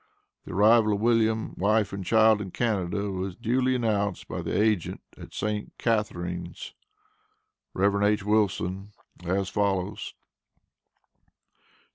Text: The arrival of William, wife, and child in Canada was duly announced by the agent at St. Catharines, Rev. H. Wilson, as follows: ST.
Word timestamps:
The 0.45 0.53
arrival 0.53 0.93
of 0.93 0.99
William, 0.99 1.53
wife, 1.57 1.93
and 1.93 2.03
child 2.03 2.41
in 2.41 2.49
Canada 2.49 3.11
was 3.11 3.35
duly 3.35 3.75
announced 3.75 4.27
by 4.27 4.41
the 4.41 4.59
agent 4.59 4.99
at 5.15 5.31
St. 5.31 5.77
Catharines, 5.77 6.73
Rev. 7.75 8.01
H. 8.01 8.23
Wilson, 8.23 8.93
as 9.23 9.49
follows: 9.49 10.15
ST. 10.15 10.15